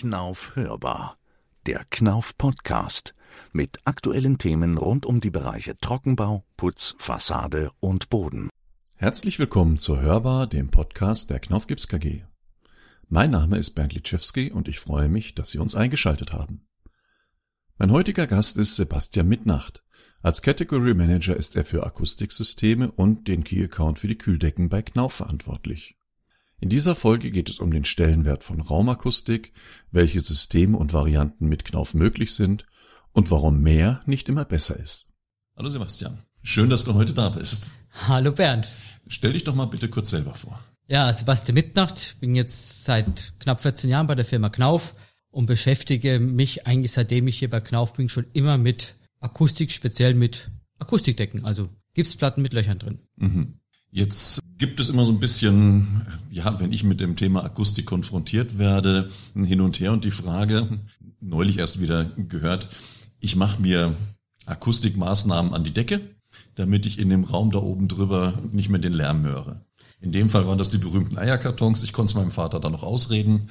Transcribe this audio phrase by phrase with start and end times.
[0.00, 1.18] Knauf hörbar.
[1.66, 3.14] Der Knauf Podcast
[3.52, 8.48] mit aktuellen Themen rund um die Bereiche Trockenbau, Putz, Fassade und Boden.
[8.96, 12.22] Herzlich willkommen zur Hörbar, dem Podcast der Knauf Gips KG.
[13.10, 16.66] Mein Name ist Bernd Litschewski und ich freue mich, dass Sie uns eingeschaltet haben.
[17.76, 19.84] Mein heutiger Gast ist Sebastian Mitnacht.
[20.22, 24.80] Als Category Manager ist er für Akustiksysteme und den Key Account für die Kühldecken bei
[24.80, 25.99] Knauf verantwortlich.
[26.62, 29.54] In dieser Folge geht es um den Stellenwert von Raumakustik,
[29.90, 32.66] welche Systeme und Varianten mit Knauf möglich sind
[33.12, 35.14] und warum mehr nicht immer besser ist.
[35.56, 37.70] Hallo Sebastian, schön, dass du heute da bist.
[38.06, 38.68] Hallo Bernd.
[39.08, 40.62] Stell dich doch mal bitte kurz selber vor.
[40.86, 44.94] Ja, Sebastian Mitnacht, bin jetzt seit knapp 14 Jahren bei der Firma Knauf
[45.30, 50.12] und beschäftige mich eigentlich seitdem ich hier bei Knauf bin schon immer mit Akustik, speziell
[50.12, 52.98] mit Akustikdecken, also Gipsplatten mit Löchern drin.
[53.16, 53.60] Mhm.
[53.90, 58.58] Jetzt gibt es immer so ein bisschen, ja, wenn ich mit dem Thema Akustik konfrontiert
[58.58, 60.80] werde, hin und her und die Frage,
[61.20, 62.68] neulich erst wieder gehört,
[63.20, 63.96] ich mache mir
[64.44, 66.02] Akustikmaßnahmen an die Decke,
[66.56, 69.64] damit ich in dem Raum da oben drüber nicht mehr den Lärm höre.
[70.02, 71.82] In dem Fall waren das die berühmten Eierkartons.
[71.82, 73.48] Ich konnte es meinem Vater da noch ausreden.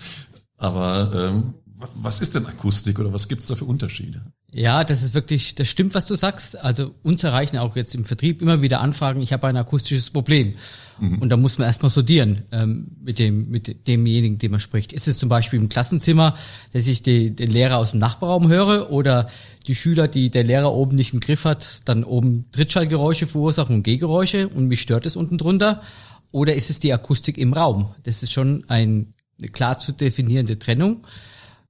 [0.57, 1.53] Aber ähm,
[1.95, 4.21] was ist denn Akustik oder was gibt's da für Unterschiede?
[4.51, 6.59] Ja, das ist wirklich, das stimmt, was du sagst.
[6.59, 10.55] Also uns erreichen auch jetzt im Vertrieb immer wieder Anfragen, ich habe ein akustisches Problem.
[10.99, 11.19] Mhm.
[11.19, 14.91] Und da muss man erstmal sortieren ähm, mit dem mit demjenigen, dem man spricht.
[14.91, 16.35] Ist es zum Beispiel im Klassenzimmer,
[16.73, 19.29] dass ich die, den Lehrer aus dem Nachbarraum höre oder
[19.67, 23.83] die Schüler, die der Lehrer oben nicht im Griff hat, dann oben Trittschallgeräusche verursachen und
[23.83, 25.81] Gehgeräusche und mich stört es unten drunter?
[26.31, 27.93] Oder ist es die Akustik im Raum?
[28.03, 31.05] Das ist schon ein, eine klar zu definierende Trennung.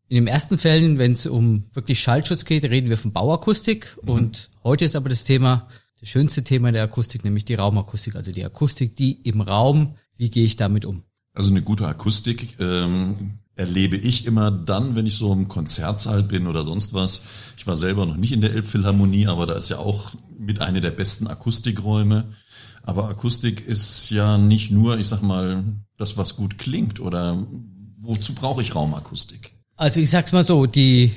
[0.09, 3.95] In den ersten Fällen, wenn es um wirklich Schallschutz geht, reden wir von Bauakustik.
[4.01, 4.09] Mhm.
[4.09, 5.67] Und heute ist aber das Thema,
[5.99, 10.31] das schönste Thema der Akustik, nämlich die Raumakustik, also die Akustik, die im Raum, wie
[10.31, 11.03] gehe ich damit um?
[11.35, 16.47] Also eine gute Akustik ähm, erlebe ich immer dann, wenn ich so im Konzertsaal bin
[16.47, 17.23] oder sonst was.
[17.55, 20.09] Ich war selber noch nicht in der Elbphilharmonie, aber da ist ja auch
[20.39, 22.33] mit einer der besten Akustikräume.
[22.81, 25.63] Aber Akustik ist ja nicht nur, ich sag mal,
[25.97, 27.45] das, was gut klingt oder
[27.99, 29.58] wozu brauche ich Raumakustik?
[29.79, 31.13] Also ich sag's mal so, die,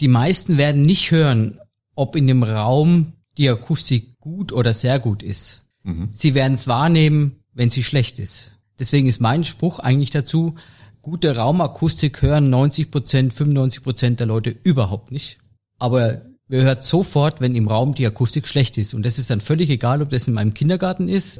[0.00, 1.60] die meisten werden nicht hören,
[1.94, 5.62] ob in dem Raum die Akustik gut oder sehr gut ist.
[5.84, 6.10] Mhm.
[6.12, 8.50] Sie werden es wahrnehmen, wenn sie schlecht ist.
[8.80, 10.56] Deswegen ist mein Spruch eigentlich dazu,
[11.02, 15.38] gute Raumakustik hören 90 Prozent, 95 Prozent der Leute überhaupt nicht.
[15.78, 18.92] Aber wir hört sofort, wenn im Raum die Akustik schlecht ist.
[18.92, 21.38] Und das ist dann völlig egal, ob das in meinem Kindergarten ist,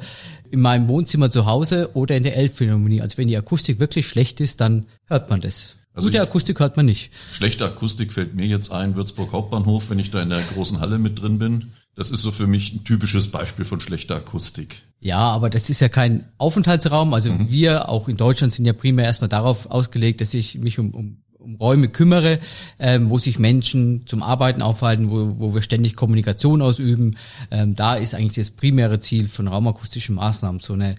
[0.49, 3.01] in meinem Wohnzimmer zu Hause oder in der Elbphilharmonie.
[3.01, 5.75] Also wenn die Akustik wirklich schlecht ist, dann hört man das.
[5.93, 7.11] Also Gute Akustik hört man nicht.
[7.31, 10.99] Schlechte Akustik fällt mir jetzt ein, Würzburg Hauptbahnhof, wenn ich da in der großen Halle
[10.99, 11.71] mit drin bin.
[11.95, 14.83] Das ist so für mich ein typisches Beispiel von schlechter Akustik.
[15.01, 17.13] Ja, aber das ist ja kein Aufenthaltsraum.
[17.13, 17.49] Also mhm.
[17.49, 21.17] wir auch in Deutschland sind ja primär erstmal darauf ausgelegt, dass ich mich um, um,
[21.37, 22.39] um Räume kümmere,
[22.79, 27.17] ähm, wo sich Menschen zum Arbeiten aufhalten, wo, wo wir ständig Kommunikation ausüben.
[27.49, 30.61] Ähm, da ist eigentlich das primäre Ziel von raumakustischen Maßnahmen.
[30.61, 30.95] So eine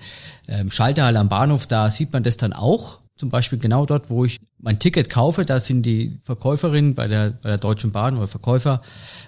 [0.49, 4.25] ähm, Schalterhalle am Bahnhof, da sieht man das dann auch zum Beispiel genau dort, wo
[4.25, 8.27] ich mein Ticket kaufe, da sind die Verkäuferinnen bei der, bei der Deutschen Bahn oder
[8.27, 8.83] Verkäufer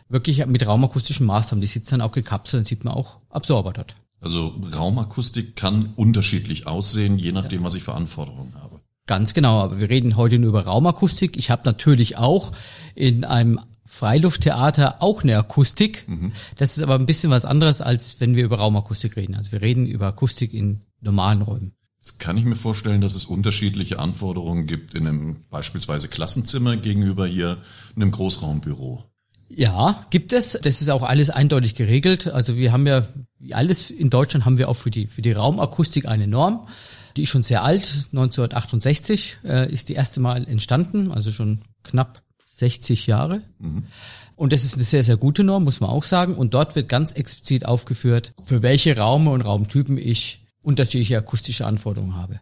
[0.08, 1.60] wirklich mit raumakustischen Maßnahmen.
[1.60, 3.94] Die sitzen dann auch gekapselt, dann sieht man auch Absorber dort.
[4.20, 7.66] Also Raumakustik kann unterschiedlich aussehen, je nachdem, ja.
[7.66, 8.80] was ich für Anforderungen habe.
[9.06, 11.36] Ganz genau, aber wir reden heute nur über Raumakustik.
[11.36, 12.50] Ich habe natürlich auch
[12.96, 16.08] in einem Freilufttheater auch eine Akustik.
[16.08, 16.32] Mhm.
[16.58, 19.36] Das ist aber ein bisschen was anderes, als wenn wir über Raumakustik reden.
[19.36, 21.76] Also wir reden über Akustik in normalen Räumen.
[22.04, 27.26] Jetzt kann ich mir vorstellen, dass es unterschiedliche Anforderungen gibt in einem beispielsweise Klassenzimmer gegenüber
[27.26, 27.56] hier
[27.96, 29.02] einem Großraumbüro.
[29.48, 30.52] Ja, gibt es.
[30.62, 32.26] Das ist auch alles eindeutig geregelt.
[32.26, 33.06] Also wir haben ja,
[33.38, 36.68] wie alles in Deutschland haben wir auch für die, für die Raumakustik eine Norm.
[37.16, 37.84] Die ist schon sehr alt.
[38.12, 43.40] 1968 äh, ist die erste Mal entstanden, also schon knapp 60 Jahre.
[43.60, 43.84] Mhm.
[44.36, 46.34] Und das ist eine sehr, sehr gute Norm, muss man auch sagen.
[46.34, 52.16] Und dort wird ganz explizit aufgeführt, für welche Raume und Raumtypen ich unterschiedliche akustische Anforderungen
[52.16, 52.40] habe.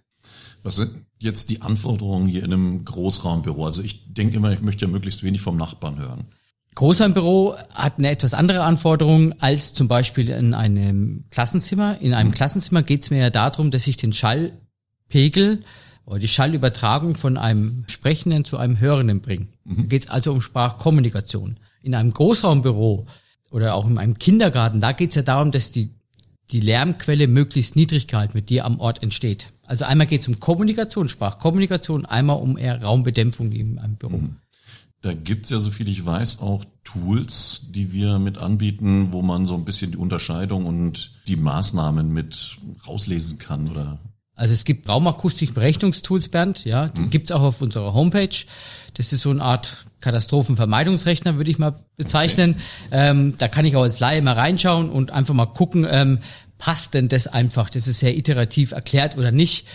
[0.63, 3.67] Was sind jetzt die Anforderungen hier in einem Großraumbüro?
[3.67, 6.27] Also ich denke immer, ich möchte ja möglichst wenig vom Nachbarn hören.
[6.75, 12.01] Großraumbüro hat eine etwas andere Anforderung als zum Beispiel in einem Klassenzimmer.
[12.01, 12.35] In einem mhm.
[12.35, 15.65] Klassenzimmer geht es mir ja darum, dass ich den Schallpegel
[16.07, 19.49] oder die Schallübertragung von einem Sprechenden zu einem Hörenden bringe.
[19.65, 19.77] Mhm.
[19.77, 21.59] Da geht es also um Sprachkommunikation.
[21.83, 23.07] In einem Großraumbüro
[23.51, 25.91] oder auch in einem Kindergarten, da geht es ja darum, dass die
[26.51, 29.53] die Lärmquelle möglichst niedrig gehalten wird, die am Ort entsteht.
[29.67, 34.19] Also einmal geht es um Kommunikation, Sprachkommunikation, einmal um eher Raumbedämpfung in einem Büro.
[34.19, 34.37] Mhm.
[35.01, 39.47] Da gibt's ja, so viel ich weiß, auch Tools, die wir mit anbieten, wo man
[39.47, 43.99] so ein bisschen die Unterscheidung und die Maßnahmen mit rauslesen kann, oder?
[44.35, 47.11] Also es gibt Raumakustik-Berechnungstools, Bernd, ja, die mhm.
[47.11, 48.35] gibt's auch auf unserer Homepage.
[48.95, 52.57] Das ist so eine Art Katastrophenvermeidungsrechner, würde ich mal bezeichnen.
[52.87, 53.11] Okay.
[53.11, 56.19] Ähm, da kann ich auch als Laie mal reinschauen und einfach mal gucken, ähm,
[56.63, 57.71] passt denn das einfach?
[57.71, 59.67] Das ist sehr iterativ erklärt oder nicht.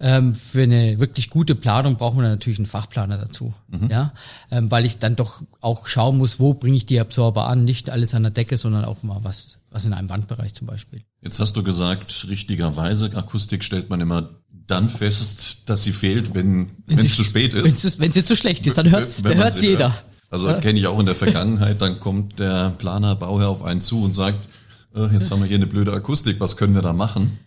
[0.00, 3.90] Ähm, für eine wirklich gute Planung braucht man natürlich einen Fachplaner dazu, mhm.
[3.90, 4.14] ja,
[4.50, 7.90] ähm, weil ich dann doch auch schauen muss, wo bringe ich die Absorber an, nicht
[7.90, 11.02] alles an der Decke, sondern auch mal was, was in einem Wandbereich zum Beispiel.
[11.20, 14.30] Jetzt hast du gesagt, richtigerweise Akustik stellt man immer
[14.66, 17.98] dann fest, dass sie fehlt, wenn wenn es zu spät ist.
[17.98, 19.94] Wenn sie zu schlecht ist, dann hört hört's jeder.
[20.30, 24.04] Also kenne ich auch in der Vergangenheit, dann kommt der Planer, Bauherr auf einen zu
[24.04, 24.48] und sagt,
[24.94, 27.38] jetzt haben wir hier eine blöde Akustik, was können wir da machen?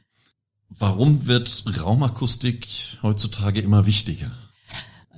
[0.70, 2.68] Warum wird Raumakustik
[3.04, 4.32] heutzutage immer wichtiger?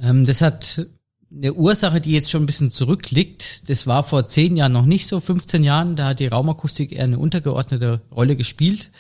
[0.02, 0.88] Ähm, das hat
[1.32, 3.70] eine Ursache, die jetzt schon ein bisschen zurückliegt.
[3.70, 5.96] Das war vor zehn Jahren noch nicht so, 15 Jahren.
[5.96, 8.92] Da hat die Raumakustik eher eine untergeordnete Rolle gespielt.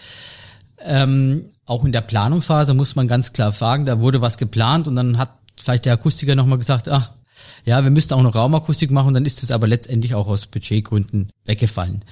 [0.80, 4.96] Ähm, auch in der Planungsphase muss man ganz klar sagen, da wurde was geplant und
[4.96, 7.12] dann hat vielleicht der Akustiker nochmal gesagt, ach,
[7.66, 11.32] ja, wir müssten auch noch Raumakustik machen, dann ist es aber letztendlich auch aus Budgetgründen
[11.46, 12.04] weggefallen.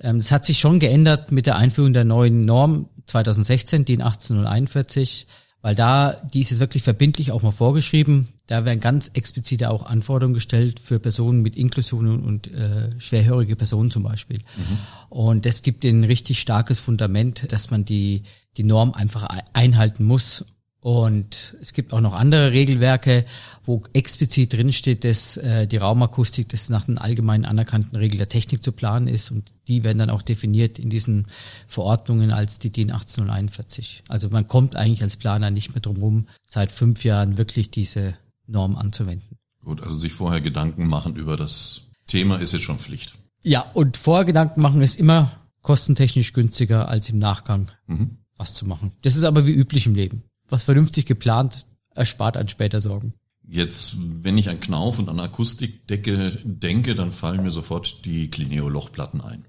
[0.00, 5.26] Ähm, es hat sich schon geändert mit der Einführung der neuen Norm 2016, DIN 18041,
[5.60, 8.28] weil da, die ist jetzt wirklich verbindlich auch mal vorgeschrieben.
[8.46, 13.90] Da werden ganz explizite auch Anforderungen gestellt für Personen mit Inklusion und äh, schwerhörige Personen
[13.90, 14.38] zum Beispiel.
[14.38, 14.78] Mhm.
[15.08, 18.22] Und das gibt ein richtig starkes Fundament, dass man die,
[18.56, 20.44] die Norm einfach einhalten muss
[20.80, 23.24] und es gibt auch noch andere Regelwerke,
[23.64, 28.62] wo explizit drinsteht, dass äh, die Raumakustik das nach den allgemein anerkannten Regeln der Technik
[28.62, 31.26] zu planen ist und die werden dann auch definiert in diesen
[31.66, 34.04] Verordnungen als die DIN 18041.
[34.06, 38.14] Also man kommt eigentlich als Planer nicht mehr drum rum, seit fünf Jahren wirklich diese
[38.46, 39.36] Norm anzuwenden.
[39.64, 43.18] Gut, also sich vorher Gedanken machen über das Thema ist jetzt schon Pflicht.
[43.42, 45.32] Ja, und vorher Gedanken machen ist immer
[45.62, 48.18] kostentechnisch günstiger als im Nachgang mhm.
[48.36, 48.92] was zu machen.
[49.02, 53.14] Das ist aber wie üblich im Leben was vernünftig geplant erspart an später Sorgen.
[53.46, 59.22] Jetzt, wenn ich an Knauf und an Akustikdecke denke, dann fallen mir sofort die Clineo-Lochplatten
[59.22, 59.46] ein.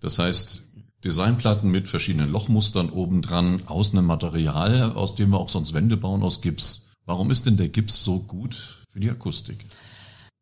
[0.00, 0.68] Das heißt,
[1.04, 6.22] Designplatten mit verschiedenen Lochmustern obendran aus einem Material, aus dem wir auch sonst Wände bauen,
[6.22, 6.90] aus Gips.
[7.04, 9.64] Warum ist denn der Gips so gut für die Akustik?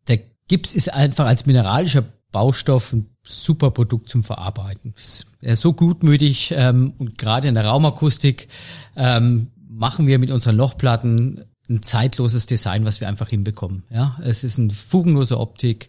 [0.08, 4.94] Der Gips ist einfach als mineralischer Baustoff ein super Produkt zum Verarbeiten.
[5.40, 8.48] Er ist so gutmütig ähm, und gerade in der Raumakustik
[8.96, 13.84] ähm, machen wir mit unseren Lochplatten ein zeitloses Design, was wir einfach hinbekommen.
[13.90, 15.88] Ja, es ist eine fugenlose Optik,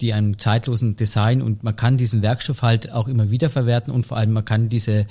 [0.00, 4.06] die einem zeitlosen Design und man kann diesen Werkstoff halt auch immer wieder verwerten und
[4.06, 5.06] vor allem man kann diese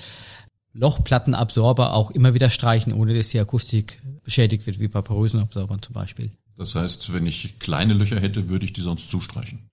[0.73, 5.81] Lochplattenabsorber auch immer wieder streichen, ohne dass die Akustik beschädigt wird, wie bei porösen Absorbern
[5.81, 6.31] zum Beispiel.
[6.57, 9.70] Das heißt, wenn ich kleine Löcher hätte, würde ich die sonst zustreichen zu,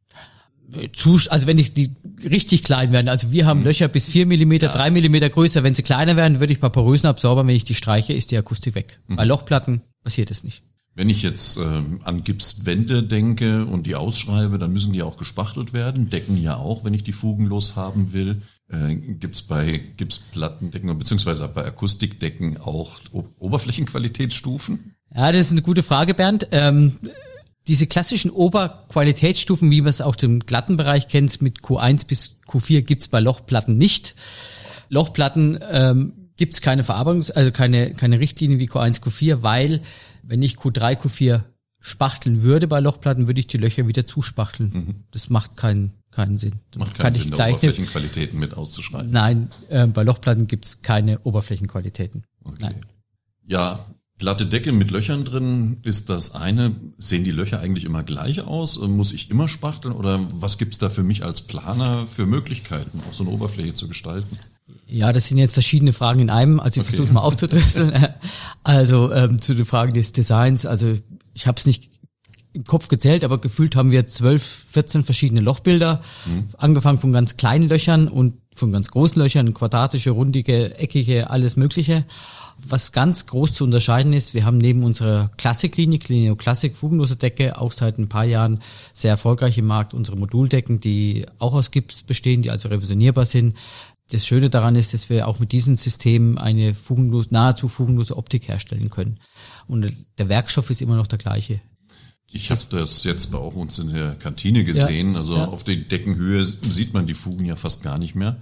[1.28, 1.92] also wenn ich die
[2.22, 3.66] richtig klein werden, also wir haben mhm.
[3.66, 7.08] Löcher bis vier Millimeter, drei Millimeter größer, wenn sie kleiner werden, würde ich bei porösen
[7.08, 9.00] Absorbern, wenn ich die streiche, ist die Akustik weg.
[9.06, 9.16] Mhm.
[9.16, 10.62] Bei Lochplatten passiert es nicht.
[10.94, 15.72] Wenn ich jetzt ähm, an Gipswände denke und die ausschreibe, dann müssen die auch gespachtelt
[15.72, 18.42] werden, decken ja auch, wenn ich die fugenlos haben will.
[18.68, 22.98] Äh, Gibt bei Gipsplattendecken beziehungsweise bei Akustikdecken auch
[23.38, 24.96] Oberflächenqualitätsstufen?
[25.14, 26.48] Ja, das ist eine gute Frage, Bernd.
[26.50, 26.98] Ähm,
[27.68, 32.80] diese klassischen Oberqualitätsstufen, wie man es auch im glatten Bereich kennt, mit Q1 bis Q4
[32.80, 34.14] gibt's bei Lochplatten nicht.
[34.88, 39.82] Lochplatten ähm, gibt's keine Verarbeitungs-, also keine, keine Richtlinie wie Q1, Q4, weil
[40.22, 41.42] wenn ich Q3, Q4
[41.80, 44.70] spachteln würde bei Lochplatten, würde ich die Löcher wieder zuspachteln.
[44.72, 44.94] Mhm.
[45.10, 46.54] Das macht keinen keinen Sinn.
[46.76, 49.10] Macht keinen Kann Sinn, ich gleich Oberflächenqualitäten mit auszuschreiben.
[49.10, 52.24] Nein, äh, bei Lochplatten gibt's keine Oberflächenqualitäten.
[52.44, 52.56] Okay.
[52.60, 52.80] Nein.
[53.46, 53.84] Ja,
[54.18, 56.74] Glatte Decke mit Löchern drin ist das eine.
[56.98, 58.78] Sehen die Löcher eigentlich immer gleich aus?
[58.78, 59.94] Muss ich immer spachteln?
[59.94, 63.86] Oder was gibt's da für mich als Planer für Möglichkeiten, auch so eine Oberfläche zu
[63.86, 64.36] gestalten?
[64.86, 66.58] Ja, das sind jetzt verschiedene Fragen in einem.
[66.58, 66.96] Also ich okay.
[66.96, 68.08] versuche mal aufzudröseln.
[68.64, 70.66] also ähm, zu den Fragen des Designs.
[70.66, 70.98] Also
[71.34, 71.90] ich habe es nicht
[72.54, 76.02] im Kopf gezählt, aber gefühlt haben wir zwölf, 14 verschiedene Lochbilder.
[76.26, 76.48] Mhm.
[76.56, 82.04] Angefangen von ganz kleinen Löchern und von ganz großen Löchern, quadratische, rundige, eckige, alles Mögliche.
[82.60, 87.58] Was ganz groß zu unterscheiden ist, wir haben neben unserer Klassiklinie, Clineo Classic fugenlose Decke,
[87.60, 88.60] auch seit ein paar Jahren
[88.92, 93.56] sehr erfolgreich im Markt unsere Moduldecken, die auch aus Gips bestehen, die also revisionierbar sind.
[94.10, 98.48] Das Schöne daran ist, dass wir auch mit diesem System eine fugenlos, nahezu fugenlose Optik
[98.48, 99.20] herstellen können.
[99.68, 101.60] Und der Werkstoff ist immer noch der gleiche.
[102.30, 105.12] Ich habe das jetzt bei auch uns in der Kantine gesehen.
[105.12, 105.46] Ja, also ja.
[105.46, 108.36] auf der Deckenhöhe sieht man die Fugen ja fast gar nicht mehr.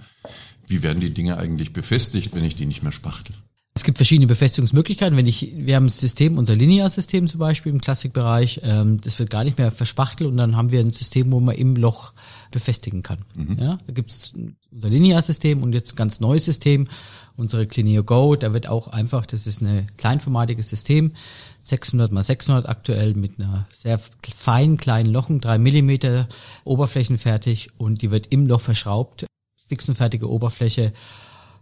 [0.67, 3.35] Wie werden die Dinge eigentlich befestigt, wenn ich die nicht mehr spachtel?
[3.77, 5.15] Es gibt verschiedene Befestigungsmöglichkeiten.
[5.15, 9.29] Wenn ich, wir haben ein System, unser Linearsystem zum Beispiel im Klassikbereich, ähm, das wird
[9.29, 12.13] gar nicht mehr verspachtelt und dann haben wir ein System, wo man im Loch
[12.49, 13.19] befestigen kann.
[13.35, 13.57] Mhm.
[13.61, 14.33] Ja, da gibt's
[14.71, 16.87] unser Linearsystem und jetzt ein ganz neues System,
[17.35, 21.11] unsere Clineo Go, da wird auch einfach, das ist ein kleinformatiges System,
[21.61, 23.99] 600 mal 600 aktuell mit einer sehr
[24.35, 26.27] feinen kleinen Lochen, drei Millimeter
[26.63, 30.93] oberflächenfertig und die wird im Loch verschraubt, fixenfertige Oberfläche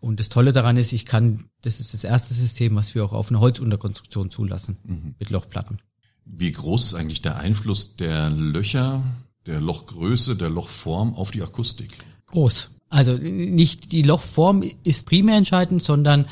[0.06, 3.12] und das Tolle daran ist, ich kann, das ist das erste System, was wir auch
[3.12, 5.16] auf eine Holzunterkonstruktion zulassen mhm.
[5.18, 5.80] mit Lochplatten.
[6.26, 9.02] Wie groß ist eigentlich der Einfluss der Löcher,
[9.48, 11.98] der Lochgröße, der Lochform auf die Akustik?
[12.28, 12.70] Groß.
[12.88, 16.28] Also nicht die Lochform ist primär entscheidend, sondern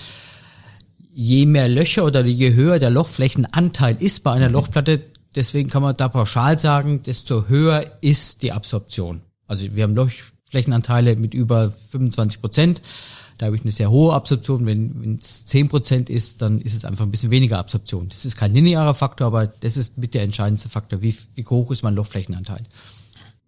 [1.12, 4.54] je mehr Löcher oder je höher der Lochflächenanteil ist bei einer mhm.
[4.54, 5.02] Lochplatte,
[5.34, 9.22] deswegen kann man da pauschal sagen, desto höher ist die Absorption.
[9.48, 12.82] Also wir haben Lochflächenanteile mit über 25 Prozent.
[13.38, 14.66] Da habe ich eine sehr hohe Absorption.
[14.66, 18.10] Wenn es zehn Prozent ist, dann ist es einfach ein bisschen weniger Absorption.
[18.10, 21.02] Das ist kein linearer Faktor, aber das ist mit der entscheidendste Faktor.
[21.02, 22.64] Wie, wie hoch ist mein Lochflächenanteil?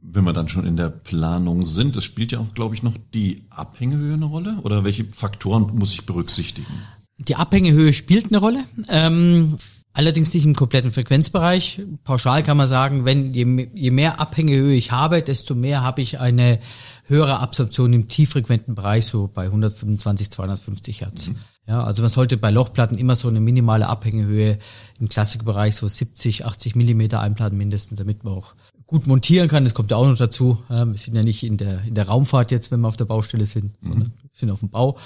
[0.01, 2.93] Wenn wir dann schon in der Planung sind, das spielt ja auch, glaube ich, noch
[3.13, 4.59] die Abhängehöhe eine Rolle?
[4.63, 6.73] Oder welche Faktoren muss ich berücksichtigen?
[7.17, 8.65] Die Abhängehöhe spielt eine Rolle.
[8.89, 9.57] Ähm,
[9.95, 11.81] Allerdings nicht im kompletten Frequenzbereich.
[12.03, 16.19] Pauschal kann man sagen, wenn je, je mehr Abhängehöhe ich habe, desto mehr habe ich
[16.19, 16.59] eine
[17.07, 21.27] höhere Absorption im tieffrequenten Bereich, so bei 125, 250 Hertz.
[21.29, 21.35] Mhm.
[21.65, 24.59] Ja, also man sollte bei Lochplatten immer so eine minimale Abhängehöhe
[24.99, 28.53] im Klassikbereich so 70, 80 Millimeter einplatten mindestens, damit man auch
[28.87, 29.63] gut montieren kann.
[29.63, 30.57] Das kommt ja auch noch dazu.
[30.67, 33.45] Wir sind ja nicht in der, in der Raumfahrt jetzt, wenn wir auf der Baustelle
[33.45, 34.11] sind, mhm.
[34.35, 34.97] Sind auf dem Bau.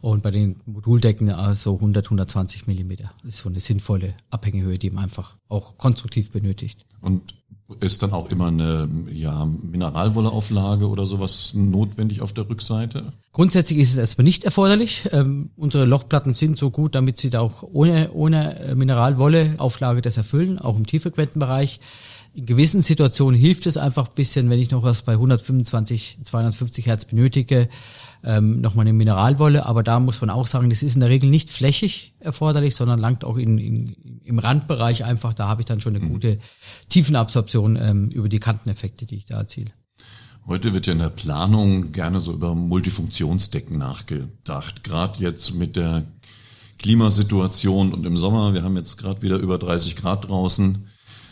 [0.00, 5.04] Und bei den Moduldecken also 100, 120 Millimeter ist so eine sinnvolle Abhängehöhe, die man
[5.04, 6.84] einfach auch konstruktiv benötigt.
[7.00, 7.34] Und
[7.80, 13.12] ist dann auch immer eine ja, Mineralwolleauflage oder sowas notwendig auf der Rückseite?
[13.32, 15.06] Grundsätzlich ist es erstmal nicht erforderlich.
[15.12, 20.58] Ähm, unsere Lochplatten sind so gut, damit sie da auch ohne, ohne Mineralwolleauflage das erfüllen,
[20.58, 21.80] auch im tieffrequenten Bereich.
[22.38, 26.86] In gewissen Situationen hilft es einfach ein bisschen, wenn ich noch was bei 125, 250
[26.86, 27.68] Hertz benötige,
[28.22, 31.28] ähm, nochmal eine Mineralwolle, aber da muss man auch sagen, das ist in der Regel
[31.30, 35.80] nicht flächig erforderlich, sondern langt auch in, in, im Randbereich einfach, da habe ich dann
[35.80, 36.10] schon eine mhm.
[36.10, 36.38] gute
[36.90, 39.72] Tiefenabsorption ähm, über die Kanteneffekte, die ich da erziele.
[40.46, 46.04] Heute wird ja in der Planung gerne so über Multifunktionsdecken nachgedacht, gerade jetzt mit der
[46.78, 50.86] Klimasituation und im Sommer, wir haben jetzt gerade wieder über 30 Grad draußen,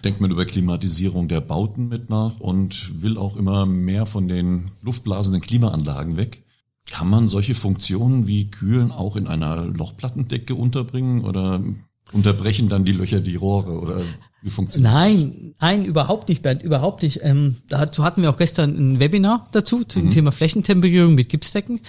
[0.05, 4.71] denkt man über Klimatisierung der Bauten mit nach und will auch immer mehr von den
[4.83, 6.45] luftblasenden Klimaanlagen weg.
[6.89, 11.61] Kann man solche Funktionen wie Kühlen auch in einer Lochplattendecke unterbringen oder
[12.13, 14.03] unterbrechen dann die Löcher die Rohre oder
[14.43, 15.61] wie funktioniert nein, das?
[15.61, 17.21] Nein, überhaupt nicht, Bernd, überhaupt nicht.
[17.23, 20.11] Ähm, dazu hatten wir auch gestern ein Webinar dazu zum mhm.
[20.11, 21.81] Thema Flächentemperierung mit Gipsdecken.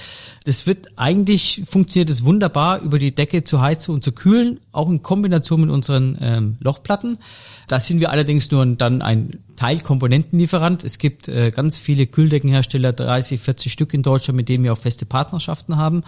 [0.46, 4.89] Das wird eigentlich funktioniert es wunderbar über die Decke zu heizen und zu kühlen, auch
[4.89, 7.20] in Kombination mit unseren ähm, Lochplatten.
[7.68, 10.84] Da sind wir allerdings nur dann ein Teilkomponentenlieferant.
[10.86, 14.77] Es gibt äh, ganz viele Kühldeckenhersteller, 30, 40 Stück in Deutschland, mit denen wir auch
[14.77, 16.04] feste Partnerschaften haben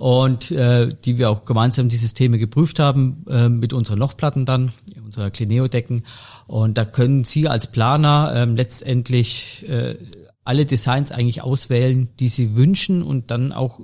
[0.00, 4.72] und äh, die wir auch gemeinsam die Systeme geprüft haben äh, mit unseren Lochplatten dann,
[5.04, 6.04] unserer Clineo-Decken.
[6.46, 9.96] Und da können Sie als Planer ähm, letztendlich äh,
[10.42, 13.80] alle Designs eigentlich auswählen, die Sie wünschen und dann auch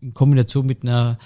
[0.00, 1.18] in Kombination mit einer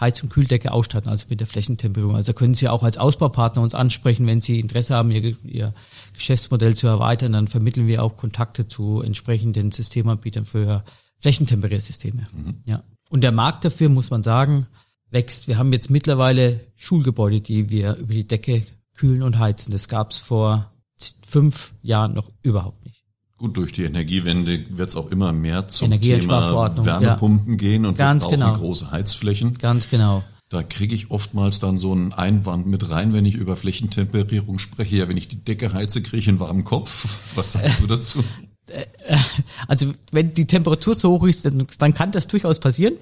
[0.00, 2.16] Heiz- und Kühldecke ausstatten, also mit der Flächentemperierung.
[2.16, 5.74] Also können Sie auch als Ausbaupartner uns ansprechen, wenn Sie Interesse haben, Ihr, Ihr
[6.14, 10.84] Geschäftsmodell zu erweitern, dann vermitteln wir auch Kontakte zu entsprechenden Systemanbietern für
[11.18, 12.28] Flächentemperiersysteme.
[12.32, 12.62] Mhm.
[12.64, 12.82] Ja.
[13.10, 14.66] Und der Markt dafür, muss man sagen,
[15.10, 15.48] wächst.
[15.48, 18.62] Wir haben jetzt mittlerweile Schulgebäude, die wir über die Decke
[18.94, 19.72] kühlen und heizen.
[19.72, 20.70] Das gab es vor
[21.26, 23.04] fünf Jahren noch überhaupt nicht.
[23.36, 27.58] Gut, durch die Energiewende wird es auch immer mehr zum Thema Wärmepumpen ja.
[27.58, 28.54] gehen und Ganz wir brauchen genau.
[28.54, 29.58] große Heizflächen.
[29.58, 30.22] Ganz genau.
[30.50, 34.96] Da kriege ich oftmals dann so einen Einwand mit rein, wenn ich über Flächentemperierung spreche.
[34.96, 37.18] Ja, wenn ich die Decke heize, kriege ich einen warmen Kopf.
[37.34, 38.22] Was sagst du dazu?
[39.66, 42.94] Also wenn die Temperatur zu hoch ist, dann, dann kann das durchaus passieren.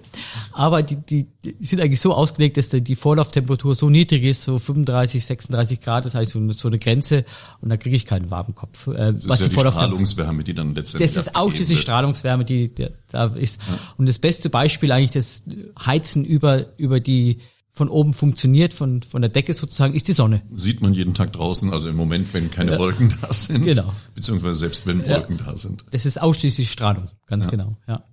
[0.53, 4.59] Aber die, die, die sind eigentlich so ausgelegt, dass die Vorlauftemperatur so niedrig ist, so
[4.59, 7.25] 35, 36 Grad, das heißt so eine Grenze
[7.61, 8.87] und da kriege ich keinen warmen Kopf.
[8.87, 12.45] Äh, das was ist ja die, die Strahlungswärme, die dann letztendlich Das ist ausschließlich Strahlungswärme,
[12.45, 13.61] die, die da ist.
[13.69, 13.79] Ja.
[13.97, 15.43] Und das beste Beispiel eigentlich das
[15.85, 17.39] Heizen über, über die
[17.79, 20.43] von oben funktioniert, von, von der Decke sozusagen, ist die Sonne.
[20.51, 22.79] Sieht man jeden Tag draußen, also im Moment, wenn keine ja.
[22.79, 23.65] Wolken da sind.
[23.65, 23.95] Genau.
[24.15, 25.45] Beziehungsweise selbst wenn Wolken ja.
[25.45, 25.85] da sind.
[25.91, 27.51] Das ist ausschließlich Strahlung, ganz ja.
[27.51, 28.05] genau, ja.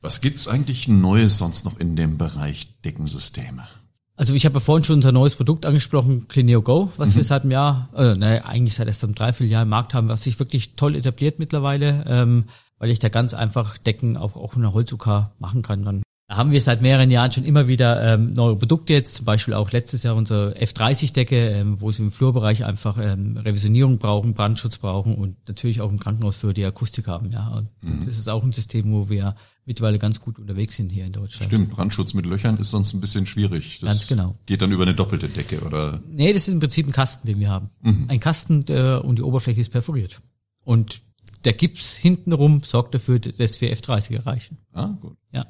[0.00, 3.66] Was gibt's eigentlich Neues sonst noch in dem Bereich Deckensysteme?
[4.14, 7.16] Also ich habe ja vorhin schon unser neues Produkt angesprochen, Clineo Go, was mhm.
[7.16, 10.24] wir seit einem Jahr, äh, naja, eigentlich seit erst einem Dreivierteljahr im Markt haben, was
[10.24, 12.44] sich wirklich toll etabliert mittlerweile, ähm,
[12.78, 15.84] weil ich da ganz einfach Decken auch, auch in der Holz-UK machen kann.
[15.84, 16.02] Dann
[16.36, 19.70] haben wir seit mehreren Jahren schon immer wieder ähm, neue Produkte jetzt, zum Beispiel auch
[19.70, 25.14] letztes Jahr unsere F30-Decke, ähm, wo sie im Flurbereich einfach ähm, Revisionierung brauchen, Brandschutz brauchen
[25.14, 27.30] und natürlich auch im Krankenhaus für die Akustik haben.
[27.30, 28.04] Ja, mhm.
[28.04, 29.34] das ist auch ein System, wo wir
[29.64, 31.46] mittlerweile ganz gut unterwegs sind hier in Deutschland.
[31.46, 33.80] Stimmt, Brandschutz mit Löchern ist sonst ein bisschen schwierig.
[33.80, 34.36] Das ganz genau.
[34.46, 36.00] Geht dann über eine doppelte Decke oder?
[36.08, 37.70] Nee, das ist im Prinzip ein Kasten, den wir haben.
[37.82, 38.06] Mhm.
[38.08, 40.20] Ein Kasten der, und die Oberfläche ist perforiert.
[40.64, 41.02] Und
[41.44, 44.58] der Gips hintenrum sorgt dafür, dass wir F30 erreichen.
[44.72, 45.16] Ah, gut.
[45.32, 45.46] Ja.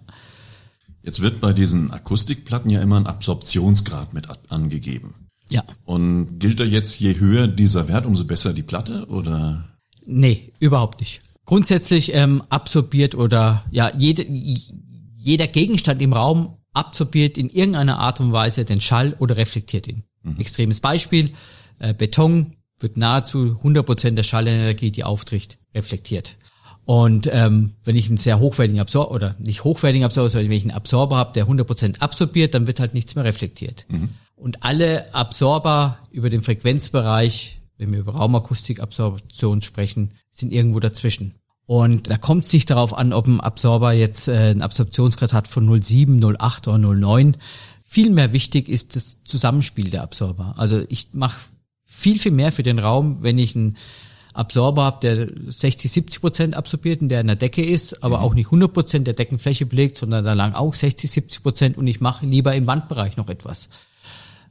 [1.03, 5.15] Jetzt wird bei diesen Akustikplatten ja immer ein Absorptionsgrad mit angegeben.
[5.51, 5.65] Ja.
[5.85, 9.69] Und gilt da jetzt, je höher dieser Wert, umso besser die Platte oder?
[10.07, 11.21] Nee, überhaupt nicht.
[11.45, 18.33] Grundsätzlich ähm, absorbiert oder ja, jede, jeder Gegenstand im Raum absorbiert in irgendeiner Art und
[18.33, 20.05] Weise den Schall oder reflektiert ihn.
[20.23, 20.39] Mhm.
[20.39, 21.33] Extremes Beispiel,
[21.79, 26.37] äh, Beton wird nahezu 100% der Schallenergie, die auftritt, reflektiert.
[26.85, 30.65] Und ähm, wenn ich einen sehr hochwertigen Absorber, oder nicht hochwertigen Absorber, sondern wenn ich
[30.65, 33.87] einen Absorber habe, der 100% absorbiert, dann wird halt nichts mehr reflektiert.
[33.89, 34.11] Mhm.
[34.35, 41.37] Und alle Absorber über den Frequenzbereich, wenn wir über Raumakustikabsorption sprechen, sind irgendwo dazwischen.
[41.67, 45.47] Und da kommt es nicht darauf an, ob ein Absorber jetzt äh, einen Absorptionsgrad hat
[45.47, 47.35] von 0,7, 0,8 oder 0,9.
[47.87, 50.55] Vielmehr wichtig ist das Zusammenspiel der Absorber.
[50.57, 51.41] Also ich mache
[51.85, 53.77] viel, viel mehr für den Raum, wenn ich einen
[54.35, 58.25] Absorber habe, der 60, 70 Prozent absorbiert und der in der Decke ist, aber mhm.
[58.25, 61.87] auch nicht 100 Prozent der Deckenfläche belegt, sondern da lang auch 60, 70 Prozent und
[61.87, 63.69] ich mache lieber im Wandbereich noch etwas.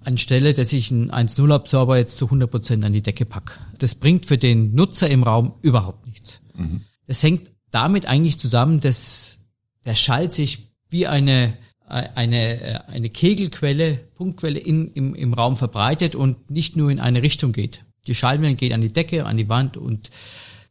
[0.03, 3.59] Anstelle, dass ich einen 1.0 Absorber jetzt zu 100 Prozent an die Decke pack.
[3.77, 6.41] Das bringt für den Nutzer im Raum überhaupt nichts.
[6.55, 6.81] Mhm.
[7.07, 9.37] Das hängt damit eigentlich zusammen, dass
[9.85, 11.53] der Schall sich wie eine
[11.91, 17.51] eine, eine Kegelquelle, Punktquelle in, im, im Raum verbreitet und nicht nur in eine Richtung
[17.51, 17.83] geht.
[18.07, 20.09] Die Schallwellen gehen an die Decke, an die Wand und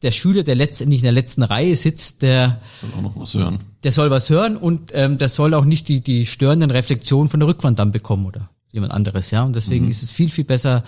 [0.03, 3.59] der Schüler, der letztendlich in der letzten Reihe sitzt, der soll auch noch was hören.
[3.83, 7.41] Der soll was hören und ähm, der soll auch nicht die, die störenden Reflexionen von
[7.41, 9.43] der Rückwand dann bekommen oder jemand anderes, ja.
[9.43, 9.91] Und deswegen mhm.
[9.91, 10.85] ist es viel, viel besser,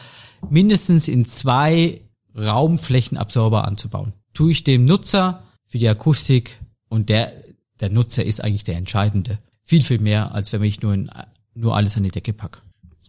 [0.49, 2.01] mindestens in zwei
[2.37, 4.15] Raumflächenabsorber anzubauen.
[4.33, 6.59] Tue ich dem Nutzer für die Akustik
[6.89, 7.33] und der,
[7.81, 9.39] der Nutzer ist eigentlich der Entscheidende.
[9.65, 11.11] Viel, viel mehr, als wenn ich nur, in,
[11.55, 12.63] nur alles an die Decke pack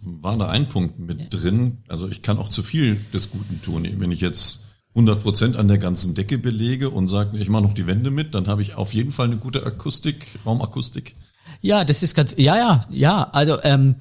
[0.06, 1.26] war da ein Punkt mit ja.
[1.28, 1.80] drin.
[1.88, 3.88] Also ich kann auch zu viel des Guten tun.
[3.98, 7.74] Wenn ich jetzt 100 Prozent an der ganzen Decke belege und sage, ich mache noch
[7.74, 11.16] die Wände mit, dann habe ich auf jeden Fall eine gute Akustik, Raumakustik.
[11.62, 13.24] Ja, das ist ganz, ja, ja, ja.
[13.32, 13.96] Also ähm,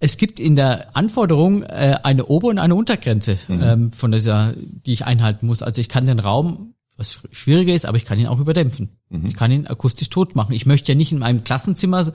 [0.00, 3.62] es gibt in der Anforderung äh, eine Ober- und eine Untergrenze mhm.
[3.62, 5.62] ähm, von dieser, die ich einhalten muss.
[5.62, 8.98] Also ich kann den Raum, was schwieriger ist, aber ich kann ihn auch überdämpfen.
[9.10, 9.26] Mhm.
[9.26, 10.52] Ich kann ihn akustisch tot machen.
[10.52, 12.12] Ich möchte ja nicht in meinem Klassenzimmer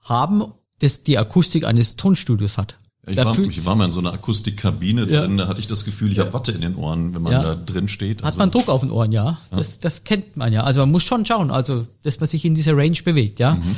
[0.00, 2.78] haben das die Akustik eines Tonstudios hat.
[3.06, 5.20] Ich war, ich war mal in so einer Akustikkabine ja.
[5.20, 7.42] drin, da hatte ich das Gefühl, ich habe Watte in den Ohren, wenn man ja.
[7.42, 8.22] da drin steht.
[8.22, 9.38] Also hat man Druck auf den Ohren, ja.
[9.50, 9.56] ja.
[9.56, 10.62] Das, das kennt man ja.
[10.62, 13.56] Also man muss schon schauen, also dass man sich in dieser Range bewegt, ja.
[13.56, 13.76] Mhm.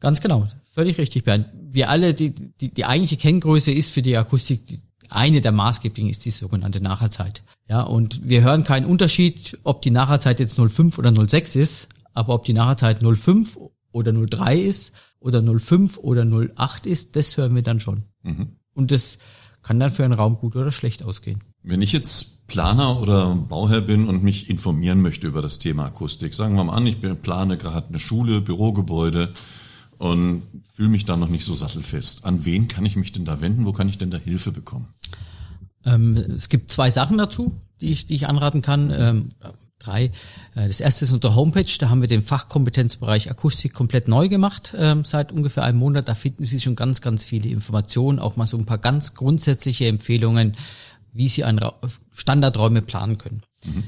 [0.00, 0.48] Ganz genau.
[0.72, 1.46] Völlig richtig, Bernd.
[1.70, 6.10] Wir alle, die, die, die eigentliche Kenngröße ist für die Akustik, die, eine der maßgeblichen
[6.10, 7.42] ist die sogenannte Nachherzeit.
[7.68, 12.34] Ja, und wir hören keinen Unterschied, ob die Nachherzeit jetzt 05 oder 06 ist, aber
[12.34, 13.58] ob die Nachherzeit 05
[13.92, 18.04] oder 03 ist oder 05 oder 08 ist, das hören wir dann schon.
[18.22, 18.56] Mhm.
[18.74, 19.18] Und das
[19.62, 21.42] kann dann für einen Raum gut oder schlecht ausgehen.
[21.62, 26.34] Wenn ich jetzt Planer oder Bauherr bin und mich informieren möchte über das Thema Akustik,
[26.34, 29.32] sagen wir mal an, ich plane gerade eine Schule, Bürogebäude
[29.98, 30.42] und
[30.74, 32.24] fühle mich da noch nicht so sattelfest.
[32.24, 33.66] An wen kann ich mich denn da wenden?
[33.66, 34.88] Wo kann ich denn da Hilfe bekommen?
[35.84, 38.90] Ähm, es gibt zwei Sachen dazu, die ich, die ich anraten kann.
[38.90, 39.28] Ähm,
[39.84, 40.06] drei.
[40.54, 44.74] Äh, das erste ist unsere Homepage, da haben wir den Fachkompetenzbereich Akustik komplett neu gemacht
[44.76, 46.08] ähm, seit ungefähr einem Monat.
[46.08, 49.86] Da finden Sie schon ganz, ganz viele Informationen, auch mal so ein paar ganz grundsätzliche
[49.86, 50.56] Empfehlungen,
[51.12, 51.60] wie Sie an
[52.14, 53.42] Standardräume planen können.
[53.64, 53.84] Mhm.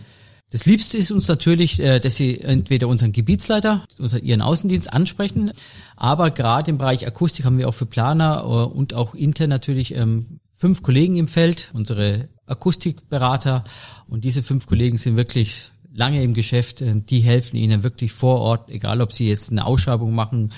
[0.50, 5.50] Das Liebste ist uns natürlich, äh, dass Sie entweder unseren Gebietsleiter, unseren Ihren Außendienst ansprechen,
[5.96, 9.96] aber gerade im Bereich Akustik haben wir auch für Planer äh, und auch intern natürlich
[9.96, 13.64] ähm, fünf Kollegen im Feld, unsere Akustikberater
[14.08, 18.40] und diese fünf Kollegen sind wirklich lange im Geschäft, äh, die helfen ihnen wirklich vor
[18.40, 20.52] Ort, egal ob sie jetzt eine Ausschreibung machen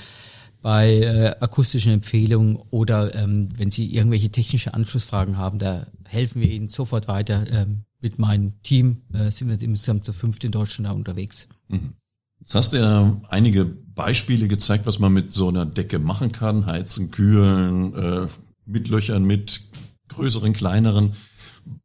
[0.62, 6.50] bei äh, akustischen Empfehlungen oder ähm, wenn sie irgendwelche technische Anschlussfragen haben, da helfen wir
[6.50, 7.44] ihnen sofort weiter.
[7.50, 11.48] Ähm, mit meinem Team äh, sind wir insgesamt zu fünft in Deutschland unterwegs.
[11.68, 11.94] Mhm.
[12.40, 16.66] Jetzt hast du ja einige Beispiele gezeigt, was man mit so einer Decke machen kann,
[16.66, 18.26] heizen, kühlen, äh,
[18.64, 19.62] mit Löchern, mit
[20.08, 21.12] größeren, kleineren.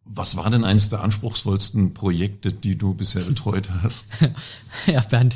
[0.05, 4.11] Was war denn eines der anspruchsvollsten Projekte, die du bisher betreut hast?
[4.87, 5.35] ja, Bernd,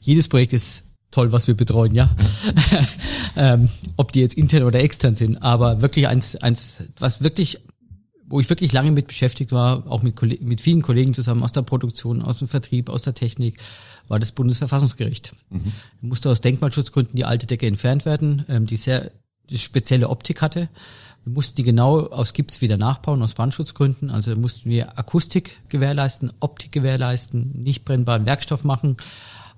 [0.00, 2.14] jedes Projekt ist toll, was wir betreuen, ja.
[3.36, 7.60] ähm, ob die jetzt intern oder extern sind, aber wirklich eins, eins, was wirklich,
[8.26, 11.62] wo ich wirklich lange mit beschäftigt war, auch mit, mit vielen Kollegen zusammen aus der
[11.62, 13.58] Produktion, aus dem Vertrieb, aus der Technik,
[14.08, 15.34] war das Bundesverfassungsgericht.
[15.50, 15.72] Mhm.
[16.00, 19.12] Musste aus Denkmalschutzgründen die alte Decke entfernt werden, ähm, die sehr
[19.50, 20.68] die spezielle Optik hatte.
[21.24, 24.10] Wir mussten die genau aus Gips wieder nachbauen, aus Brandschutzgründen.
[24.10, 28.96] Also mussten wir Akustik gewährleisten, Optik gewährleisten, nicht brennbaren Werkstoff machen.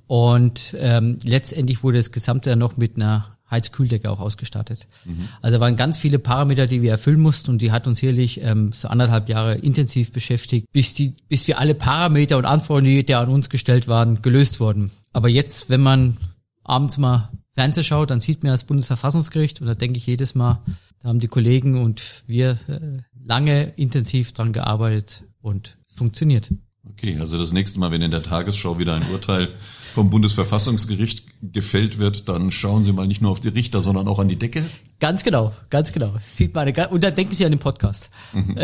[0.07, 4.87] Und ähm, letztendlich wurde das Gesamte dann noch mit einer Heizkühldecke auch ausgestattet.
[5.05, 5.29] Mhm.
[5.40, 8.72] Also waren ganz viele Parameter, die wir erfüllen mussten und die hat uns sicherlich ähm,
[8.72, 13.20] so anderthalb Jahre intensiv beschäftigt, bis die, bis wir alle Parameter und Anforderungen, die da
[13.20, 14.90] an uns gestellt waren, gelöst wurden.
[15.12, 16.16] Aber jetzt, wenn man
[16.64, 20.61] abends mal Fernsehen schaut, dann sieht man das Bundesverfassungsgericht und da denke ich jedes Mal,
[21.01, 26.51] da haben die Kollegen und wir äh, lange intensiv dran gearbeitet und es funktioniert.
[26.87, 29.49] Okay, also das nächste Mal, wenn in der Tagesschau wieder ein Urteil
[29.95, 34.19] vom Bundesverfassungsgericht gefällt wird, dann schauen Sie mal nicht nur auf die Richter, sondern auch
[34.19, 34.64] an die Decke.
[35.01, 36.14] Ganz genau, ganz genau.
[36.29, 38.11] Sieht man eine, und dann denken Sie an den Podcast.
[38.33, 38.59] Mhm.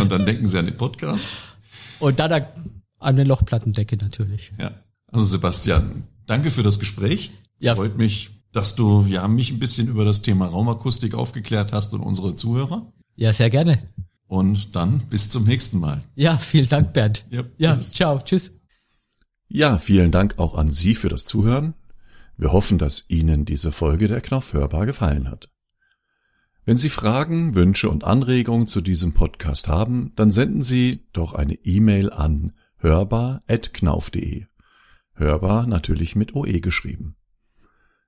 [0.00, 1.32] Und dann denken Sie an den Podcast.
[2.00, 2.44] Und dann an
[2.98, 4.52] eine Lochplattendecke natürlich.
[4.58, 4.72] Ja.
[5.06, 7.32] Also Sebastian, danke für das Gespräch.
[7.62, 7.76] Ja.
[7.76, 12.00] Freut mich, dass du ja mich ein bisschen über das Thema Raumakustik aufgeklärt hast und
[12.00, 12.92] unsere Zuhörer.
[13.14, 13.78] Ja, sehr gerne.
[14.26, 16.02] Und dann bis zum nächsten Mal.
[16.16, 17.24] Ja, vielen Dank, Bernd.
[17.30, 18.52] Ja, ja ciao, tschüss.
[19.46, 21.74] Ja, vielen Dank auch an Sie für das Zuhören.
[22.36, 25.48] Wir hoffen, dass Ihnen diese Folge der Knauf hörbar gefallen hat.
[26.64, 31.54] Wenn Sie Fragen, Wünsche und Anregungen zu diesem Podcast haben, dann senden Sie doch eine
[31.54, 34.46] E-Mail an hörbar.knauf.de.
[35.14, 37.14] Hörbar natürlich mit OE geschrieben.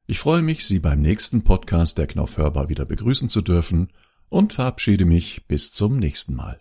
[0.07, 3.89] Ich freue mich, Sie beim nächsten Podcast der Knauf hörbar wieder begrüßen zu dürfen
[4.29, 6.61] und verabschiede mich bis zum nächsten Mal.